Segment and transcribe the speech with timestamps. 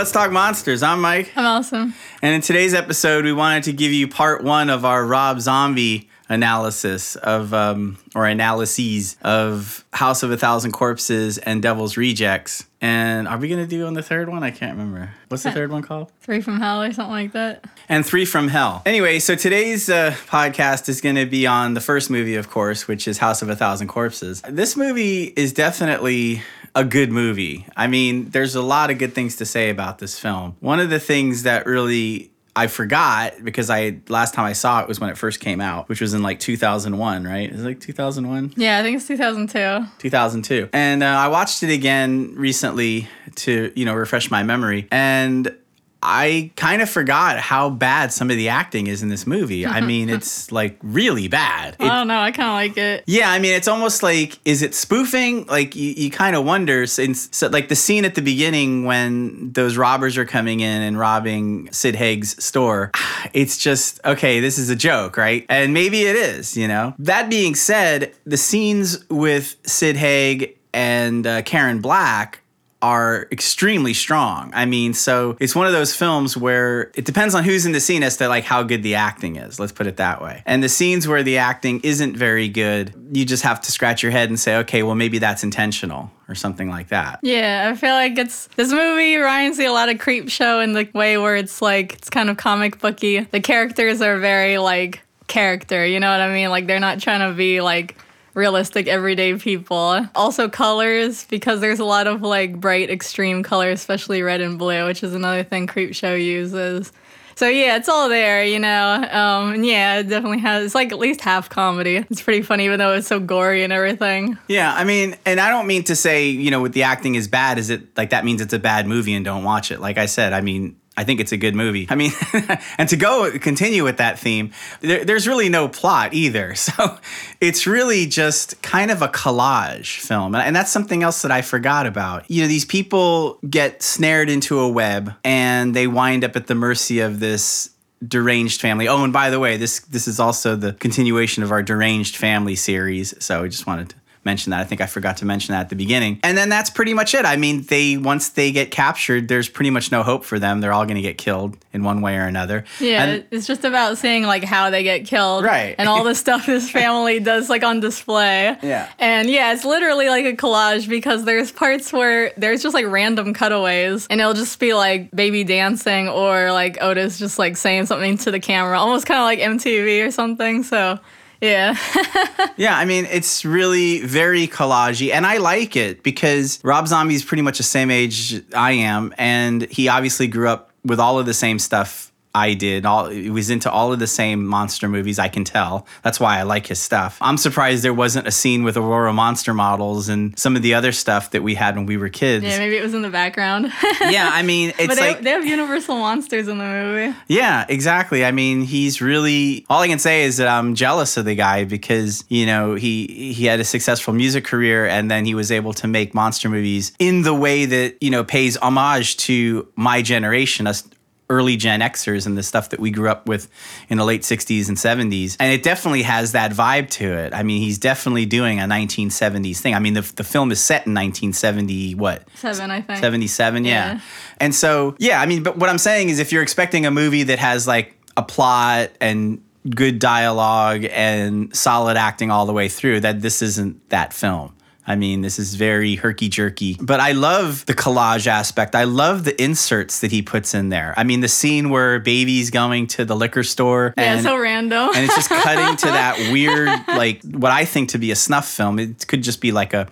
[0.00, 0.82] Let's Talk Monsters.
[0.82, 1.30] I'm Mike.
[1.36, 1.92] I'm awesome.
[2.22, 6.08] And in today's episode, we wanted to give you part one of our Rob Zombie
[6.30, 12.64] analysis of, um, or analyses of House of a Thousand Corpses and Devil's Rejects.
[12.80, 14.42] And are we going to do on the third one?
[14.42, 15.10] I can't remember.
[15.28, 16.10] What's the third one called?
[16.22, 17.66] Three from Hell or something like that.
[17.86, 18.80] And Three from Hell.
[18.86, 22.88] Anyway, so today's uh, podcast is going to be on the first movie, of course,
[22.88, 24.40] which is House of a Thousand Corpses.
[24.48, 26.42] This movie is definitely
[26.74, 27.66] a good movie.
[27.76, 30.56] I mean, there's a lot of good things to say about this film.
[30.60, 34.88] One of the things that really I forgot because I last time I saw it
[34.88, 37.50] was when it first came out, which was in like 2001, right?
[37.50, 38.54] Is it like 2001?
[38.56, 39.86] Yeah, I think it's 2002.
[39.98, 40.68] 2002.
[40.72, 44.88] And uh, I watched it again recently to, you know, refresh my memory.
[44.90, 45.56] And
[46.02, 49.66] I kind of forgot how bad some of the acting is in this movie.
[49.66, 51.74] I mean, it's like really bad.
[51.78, 52.18] It- I don't know.
[52.20, 53.04] I kind of like it.
[53.06, 55.46] yeah, I mean, it's almost like, is it spoofing?
[55.46, 56.86] Like, you, you kind of wonder.
[56.86, 60.98] Since, so, like, the scene at the beginning when those robbers are coming in and
[60.98, 62.90] robbing Sid Haig's store,
[63.34, 65.44] it's just, okay, this is a joke, right?
[65.48, 66.94] And maybe it is, you know?
[66.98, 72.40] That being said, the scenes with Sid Haig and uh, Karen Black
[72.82, 74.50] are extremely strong.
[74.54, 77.80] I mean, so it's one of those films where it depends on who's in the
[77.80, 79.60] scene as to like how good the acting is.
[79.60, 80.42] Let's put it that way.
[80.46, 84.12] And the scenes where the acting isn't very good, you just have to scratch your
[84.12, 87.20] head and say, okay, well maybe that's intentional or something like that.
[87.22, 90.88] Yeah, I feel like it's this movie reminds me a lot of Creepshow in the
[90.94, 93.20] way where it's like it's kind of comic booky.
[93.20, 96.50] The characters are very like character, you know what I mean?
[96.50, 97.96] Like they're not trying to be like
[98.34, 100.06] realistic everyday people.
[100.14, 104.86] Also colors because there's a lot of like bright extreme colors, especially red and blue,
[104.86, 106.92] which is another thing Creepshow uses.
[107.36, 108.94] So yeah, it's all there, you know.
[109.10, 110.66] Um, yeah, it definitely has.
[110.66, 111.96] It's like at least half comedy.
[112.10, 114.36] It's pretty funny, even though it's so gory and everything.
[114.46, 117.28] Yeah, I mean, and I don't mean to say, you know, with the acting is
[117.28, 119.80] bad, is it like that means it's a bad movie and don't watch it.
[119.80, 121.86] Like I said, I mean, I think it's a good movie.
[121.88, 122.12] I mean,
[122.78, 126.54] and to go continue with that theme, there, there's really no plot either.
[126.60, 126.98] So
[127.40, 130.34] it's really just kind of a collage film.
[130.34, 132.30] And that's something else that I forgot about.
[132.30, 136.54] You know, these people get snared into a web and they wind up at the
[136.54, 137.70] mercy of this
[138.06, 138.88] deranged family.
[138.88, 142.56] Oh, and by the way, this this is also the continuation of our deranged family
[142.56, 143.14] series.
[143.22, 144.60] So I just wanted to mention that.
[144.60, 146.20] I think I forgot to mention that at the beginning.
[146.22, 147.24] And then that's pretty much it.
[147.24, 150.60] I mean, they once they get captured, there's pretty much no hope for them.
[150.60, 152.64] They're all going to get killed in one way or another.
[152.80, 155.74] Yeah, And- it's just about seeing like how they get killed, Right.
[155.78, 158.56] And all the stuff this family does like on display.
[158.62, 158.88] Yeah.
[158.98, 163.32] and yeah, it's literally like a collage because there's parts where there's just like random
[163.32, 168.18] cutaways, and it'll just be like baby dancing or like Otis just like saying something
[168.18, 170.62] to the camera, almost kind of like MTV or something.
[170.62, 170.98] So.
[171.40, 171.76] Yeah,
[172.56, 177.42] Yeah, I mean, it's really very collagey, and I like it because Rob Zombie's pretty
[177.42, 181.34] much the same age I am, and he obviously grew up with all of the
[181.34, 182.86] same stuff I did.
[182.86, 185.18] All he was into all of the same monster movies.
[185.18, 185.86] I can tell.
[186.02, 187.18] That's why I like his stuff.
[187.20, 190.92] I'm surprised there wasn't a scene with Aurora monster models and some of the other
[190.92, 192.44] stuff that we had when we were kids.
[192.44, 193.72] yeah, maybe it was in the background.
[194.00, 197.16] Yeah, I mean, it's but they, like they have Universal monsters in the movie.
[197.28, 198.24] Yeah, exactly.
[198.24, 201.64] I mean, he's really all I can say is that I'm jealous of the guy
[201.64, 205.72] because, you know, he he had a successful music career and then he was able
[205.74, 210.66] to make monster movies in the way that, you know, pays homage to my generation,
[210.66, 210.82] us
[211.30, 213.48] early Gen Xers and the stuff that we grew up with
[213.88, 215.36] in the late 60s and 70s.
[215.40, 217.32] And it definitely has that vibe to it.
[217.32, 219.74] I mean, he's definitely doing a 1970s thing.
[219.74, 222.28] I mean, the, the film is set in 1970 what?
[222.34, 222.98] Seven, I think.
[222.98, 223.70] 77 yeah.
[223.70, 224.00] Yeah.
[224.38, 227.22] and so yeah i mean but what i'm saying is if you're expecting a movie
[227.24, 233.00] that has like a plot and good dialogue and solid acting all the way through
[233.00, 234.54] that this isn't that film
[234.90, 238.74] I mean, this is very herky jerky, but I love the collage aspect.
[238.74, 240.94] I love the inserts that he puts in there.
[240.96, 244.90] I mean, the scene where baby's going to the liquor store Yeah, and so random.
[244.94, 248.48] and it's just cutting to that weird like what i think to be a snuff
[248.48, 249.86] film it could just be like a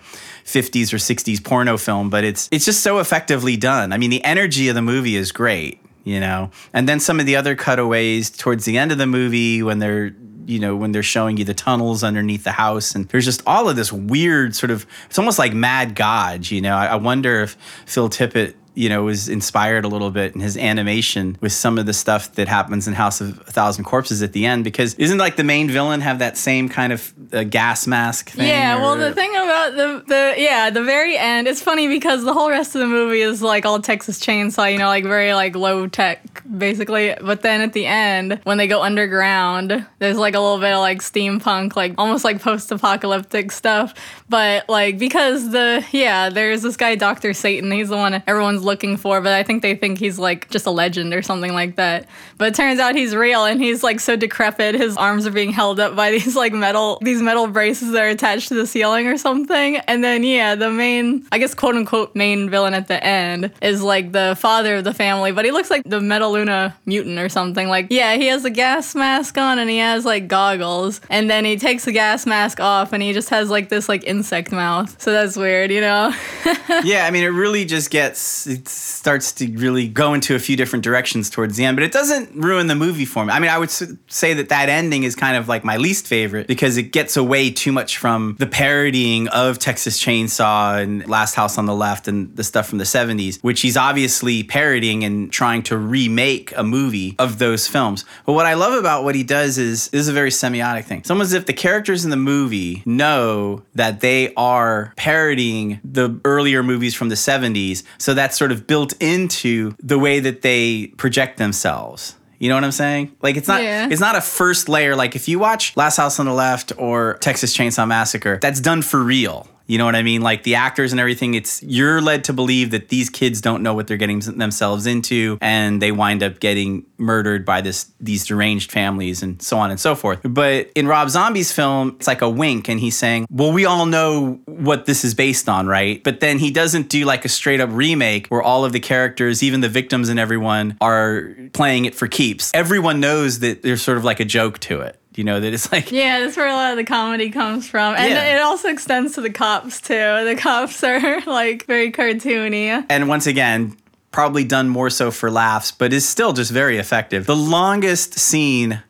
[0.45, 4.23] 50s or 60s porno film but it's it's just so effectively done i mean the
[4.23, 8.29] energy of the movie is great you know and then some of the other cutaways
[8.29, 10.11] towards the end of the movie when they're
[10.49, 13.69] you know when they're showing you the tunnels underneath the house and there's just all
[13.69, 16.75] of this weird sort of it's almost like mad god you know?
[16.75, 17.55] I, I wonder if
[17.85, 21.85] phil tippett you know, was inspired a little bit in his animation with some of
[21.85, 24.63] the stuff that happens in House of a Thousand Corpses at the end.
[24.63, 28.47] Because isn't like the main villain have that same kind of uh, gas mask thing?
[28.47, 32.31] Yeah, well, the thing about the the yeah, the very end, it's funny because the
[32.31, 35.57] whole rest of the movie is like all Texas Chainsaw, you know, like very like
[35.57, 37.13] low tech basically.
[37.21, 40.79] But then at the end, when they go underground, there's like a little bit of
[40.79, 43.93] like steampunk, like almost like post apocalyptic stuff.
[44.29, 48.97] But like because the yeah, there's this guy Doctor Satan, he's the one everyone's looking
[48.97, 52.07] for, but I think they think he's like just a legend or something like that.
[52.37, 55.51] But it turns out he's real and he's like so decrepit, his arms are being
[55.51, 59.07] held up by these like metal these metal braces that are attached to the ceiling
[59.07, 59.77] or something.
[59.77, 63.81] And then yeah, the main I guess quote unquote main villain at the end is
[63.81, 67.67] like the father of the family, but he looks like the Metaluna mutant or something.
[67.67, 71.43] Like yeah, he has a gas mask on and he has like goggles, and then
[71.43, 74.99] he takes the gas mask off and he just has like this like insect mouth.
[75.01, 76.13] So that's weird, you know.
[76.83, 80.55] yeah, I mean, it really just gets, it starts to really go into a few
[80.55, 83.31] different directions towards the end, but it doesn't ruin the movie for me.
[83.31, 86.47] I mean, I would say that that ending is kind of like my least favorite
[86.47, 91.57] because it gets away too much from the parodying of Texas Chainsaw and Last House
[91.57, 95.63] on the Left and the stuff from the 70s, which he's obviously parodying and trying
[95.63, 98.05] to remake a movie of those films.
[98.25, 100.99] But what I love about what he does is, this is a very semiotic thing.
[100.99, 106.19] It's almost as if the characters in the movie know that they are parodying the
[106.25, 107.83] earlier movies from the 70s.
[107.97, 112.15] So that's sort of built into the way that they project themselves.
[112.39, 113.11] You know what I'm saying?
[113.21, 113.89] Like it's not Yeah.
[113.91, 117.17] it's not a first layer like if you watch Last House on the Left or
[117.19, 119.45] Texas Chainsaw Massacre, that's done for real.
[119.69, 120.21] You know what I mean?
[120.21, 123.75] Like the actors and everything, it's you're led to believe that these kids don't know
[123.75, 128.71] what they're getting themselves into and they wind up getting murdered by this these deranged
[128.71, 130.21] families and so on and so forth.
[130.23, 133.85] But in Rob Zombie's film, it's like a wink and he's saying, "Well, we all
[133.85, 137.61] know what this is based on, right?" But then he doesn't do like a straight
[137.61, 141.93] up remake where all of the characters, even the victims and everyone are playing it
[141.93, 142.51] for keeps.
[142.55, 144.99] Everyone knows that there's sort of like a joke to it.
[145.19, 147.93] You know that it's like Yeah, that's where a lot of the comedy comes from.
[147.95, 148.37] And Yeah.
[148.37, 149.93] it also extends to the cops too.
[150.23, 152.85] The cops are like very cartoony.
[152.89, 153.75] and once again
[154.11, 158.81] probably done more so for laughs but is still just very effective the longest scene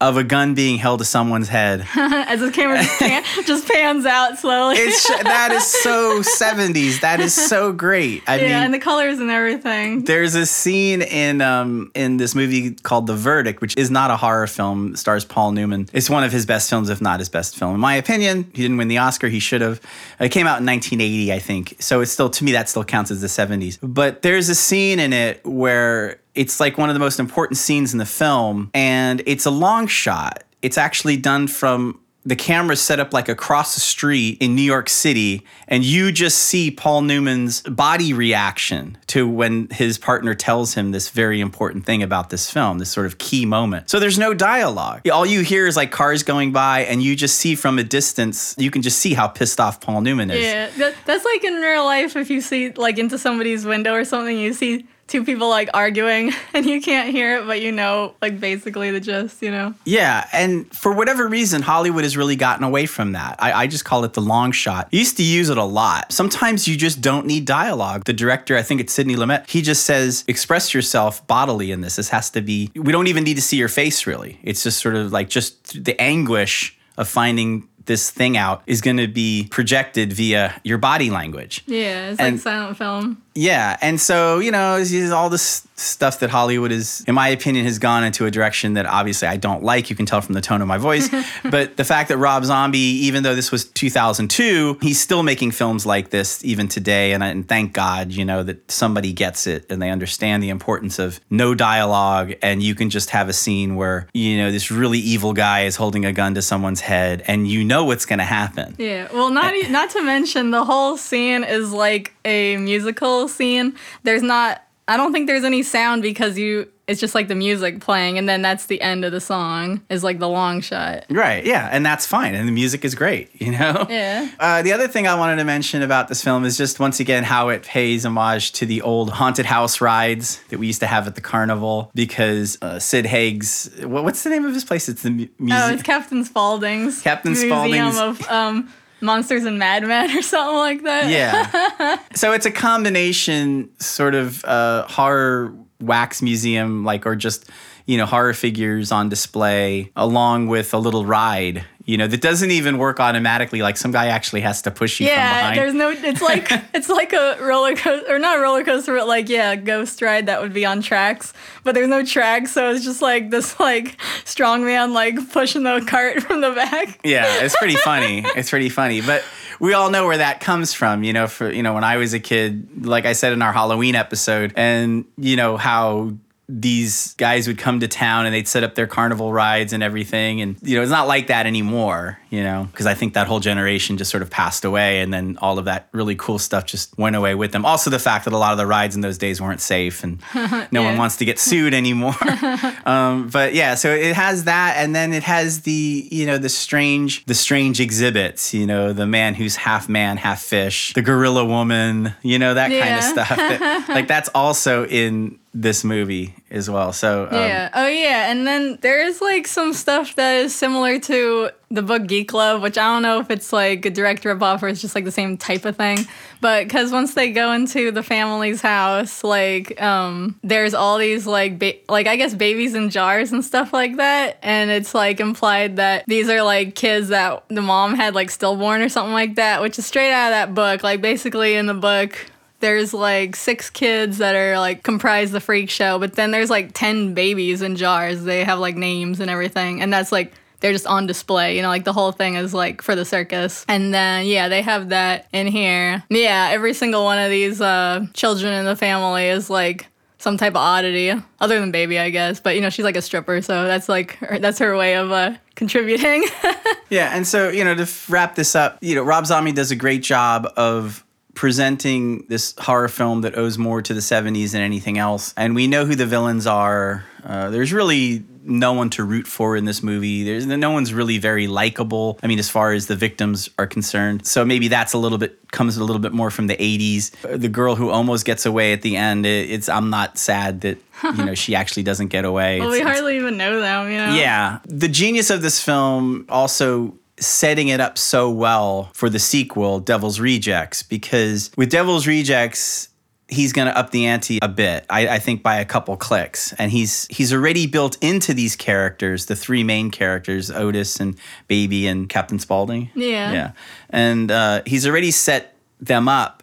[0.00, 4.06] of a gun being held to someone's head As the camera just, pan, just pans
[4.06, 4.76] out slowly.
[4.76, 9.18] it's that is so 70s that is so great i yeah, mean and the colors
[9.18, 10.04] and everything.
[10.04, 14.16] there's a scene in um in this movie called The Verdict, which is not a
[14.16, 14.96] horror film.
[14.96, 15.88] Stars Paul Newman.
[15.92, 18.44] It's one of his best films, if not his best film, in my opinion.
[18.54, 19.28] He didn't win the Oscar.
[19.28, 19.80] He should have.
[20.18, 21.76] It came out in 1980, I think.
[21.80, 23.78] So it's still to me that still counts as the 70s.
[23.82, 27.92] But there's a scene in it where it's like one of the most important scenes
[27.92, 30.42] in the film, and it's a long shot.
[30.62, 34.88] It's actually done from the camera's set up like across the street in New York
[34.88, 40.92] City, and you just see Paul Newman's body reaction to when his partner tells him
[40.92, 43.90] this very important thing about this film, this sort of key moment.
[43.90, 45.06] So there's no dialogue.
[45.10, 48.54] All you hear is like cars going by, and you just see from a distance,
[48.56, 50.42] you can just see how pissed off Paul Newman is.
[50.42, 54.06] Yeah, that, that's like in real life if you see like into somebody's window or
[54.06, 58.14] something, you see two people like arguing and you can't hear it, but you know
[58.22, 59.74] like basically the gist, you know.
[59.84, 63.36] Yeah, and for whatever reason, Hollywood has really gotten away from that.
[63.38, 64.88] I, I just call it the long shot.
[64.92, 66.12] You used to use it a lot.
[66.12, 68.04] Sometimes you just don't need dialogue.
[68.04, 71.96] The director, I think it's Sidney Lumet, he just says, express yourself bodily in this.
[71.96, 74.38] This has to be, we don't even need to see your face really.
[74.42, 78.98] It's just sort of like just the anguish of finding this thing out is going
[78.98, 81.64] to be projected via your body language.
[81.66, 83.22] Yeah, it's And- like silent film.
[83.34, 87.64] Yeah, and so you know, it's all this stuff that Hollywood is, in my opinion,
[87.64, 89.88] has gone into a direction that obviously I don't like.
[89.88, 91.08] You can tell from the tone of my voice,
[91.50, 95.86] but the fact that Rob Zombie, even though this was 2002, he's still making films
[95.86, 99.66] like this even today, and, I, and thank God, you know, that somebody gets it
[99.70, 103.76] and they understand the importance of no dialogue, and you can just have a scene
[103.76, 107.48] where you know this really evil guy is holding a gun to someone's head, and
[107.48, 108.74] you know what's going to happen.
[108.78, 113.74] Yeah, well, not not to mention the whole scene is like a musical scene.
[114.02, 114.62] There's not.
[114.88, 116.68] I don't think there's any sound because you.
[116.88, 119.80] It's just like the music playing, and then that's the end of the song.
[119.88, 121.04] Is like the long shot.
[121.08, 123.86] Right, yeah, and that's fine, and the music is great, you know.
[123.88, 124.28] Yeah.
[124.40, 127.22] Uh, the other thing I wanted to mention about this film is just once again
[127.22, 131.06] how it pays homage to the old haunted house rides that we used to have
[131.06, 134.88] at the carnival because uh, Sid Haig's what, what's the name of his place?
[134.88, 137.52] It's the mu- Oh, it's Captain Spaulding's Captain Museum
[137.92, 138.68] Spaulding's- of um,
[139.00, 141.08] Monsters and Madmen or something like that.
[141.10, 141.98] yeah.
[142.14, 147.48] so it's a combination sort of uh, horror wax museum, like or just
[147.86, 151.64] you know horror figures on display, along with a little ride.
[151.90, 153.62] You know that doesn't even work automatically.
[153.62, 155.58] Like some guy actually has to push you from Yeah, behind.
[155.58, 155.90] there's no.
[155.90, 159.50] It's like it's like a roller coaster, or not a roller coaster, but like yeah,
[159.52, 161.32] a ghost ride that would be on tracks.
[161.64, 166.22] But there's no tracks, so it's just like this like strongman like pushing the cart
[166.26, 167.00] from the back.
[167.04, 168.24] yeah, it's pretty funny.
[168.36, 169.24] It's pretty funny, but
[169.58, 171.02] we all know where that comes from.
[171.02, 173.52] You know, for you know when I was a kid, like I said in our
[173.52, 176.12] Halloween episode, and you know how
[176.50, 180.40] these guys would come to town and they'd set up their carnival rides and everything.
[180.40, 183.40] And, you know, it's not like that anymore, you know, because I think that whole
[183.40, 186.96] generation just sort of passed away and then all of that really cool stuff just
[186.98, 187.64] went away with them.
[187.64, 190.22] Also, the fact that a lot of the rides in those days weren't safe and
[190.72, 192.14] no one wants to get sued anymore.
[192.86, 194.76] um, but yeah, so it has that.
[194.78, 199.06] And then it has the, you know, the strange, the strange exhibits, you know, the
[199.06, 203.28] man who's half man, half fish, the gorilla woman, you know, that kind of stuff.
[203.36, 206.92] That- like that's also in this movie as well.
[206.92, 207.70] So um, Yeah.
[207.74, 208.30] Oh, yeah.
[208.30, 212.78] And then there's like some stuff that is similar to the book Geek Love, which
[212.78, 215.36] I don't know if it's like a direct ripoff or it's just like the same
[215.36, 215.98] type of thing.
[216.40, 221.58] But because once they go into the family's house, like um, there's all these like
[221.58, 225.76] ba- like I guess babies in jars and stuff like that, and it's like implied
[225.76, 229.62] that these are like kids that the mom had like stillborn or something like that,
[229.62, 230.82] which is straight out of that book.
[230.82, 232.16] Like basically in the book
[232.60, 236.70] there's like six kids that are like comprise the freak show, but then there's like
[236.74, 238.24] 10 babies in jars.
[238.24, 239.82] They have like names and everything.
[239.82, 242.82] And that's like, they're just on display, you know, like the whole thing is like
[242.82, 243.64] for the circus.
[243.66, 246.02] And then, yeah, they have that in here.
[246.10, 249.86] Yeah, every single one of these uh, children in the family is like
[250.18, 252.40] some type of oddity, other than baby, I guess.
[252.40, 255.10] But, you know, she's like a stripper, so that's like, her, that's her way of
[255.10, 256.26] uh, contributing.
[256.90, 259.76] Yeah, and so you know to wrap this up, you know Rob Zombie does a
[259.76, 261.04] great job of
[261.40, 265.32] presenting this horror film that owes more to the 70s than anything else.
[265.38, 267.02] And we know who the villains are.
[267.24, 270.22] Uh, there's really no one to root for in this movie.
[270.22, 272.18] There's no one's really very likable.
[272.22, 274.26] I mean, as far as the victims are concerned.
[274.26, 277.24] So maybe that's a little bit comes a little bit more from the 80s.
[277.24, 279.24] Uh, The girl who almost gets away at the end.
[279.24, 280.76] It, it's I'm not sad that
[281.16, 282.60] you know she actually doesn't get away.
[282.60, 284.14] well, It's- we hardly even know them, you know?
[284.14, 284.58] yeah.
[284.66, 290.18] The genius of this film also setting it up so well for the sequel, Devil's
[290.18, 292.88] Rejects, because with Devil's Rejects,
[293.28, 294.84] he's going to up the ante a bit.
[294.90, 299.26] I, I think by a couple clicks, and he's he's already built into these characters,
[299.26, 302.90] the three main characters, Otis and Baby and Captain Spaulding.
[302.94, 303.32] Yeah.
[303.32, 303.52] yeah,
[303.90, 306.42] and uh, he's already set them up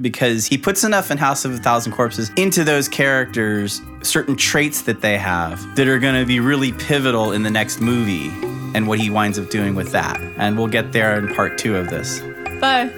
[0.00, 4.82] because he puts enough in House of a Thousand Corpses into those characters, certain traits
[4.82, 8.30] that they have that are going to be really pivotal in the next movie
[8.74, 10.20] and what he winds up doing with that.
[10.36, 12.20] And we'll get there in part two of this.
[12.60, 12.90] Bye.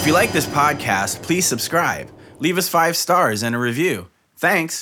[0.00, 4.08] If you like this podcast, please subscribe, leave us five stars and a review.
[4.36, 4.76] Thanks.